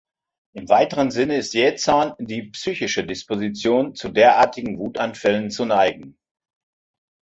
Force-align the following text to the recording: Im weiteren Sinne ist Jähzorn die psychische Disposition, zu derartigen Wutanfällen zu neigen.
Im 0.53 0.67
weiteren 0.67 1.11
Sinne 1.11 1.37
ist 1.37 1.53
Jähzorn 1.53 2.15
die 2.17 2.49
psychische 2.49 3.05
Disposition, 3.05 3.93
zu 3.93 4.09
derartigen 4.09 4.79
Wutanfällen 4.79 5.51
zu 5.51 5.65
neigen. 5.65 6.17